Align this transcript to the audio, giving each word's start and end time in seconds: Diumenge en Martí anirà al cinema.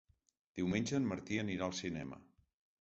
Diumenge 0.59 0.97
en 1.01 1.05
Martí 1.13 1.39
anirà 1.45 1.69
al 1.69 1.79
cinema. 1.85 2.23